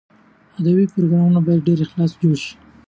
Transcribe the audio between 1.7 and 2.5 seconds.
اخلاص جوړ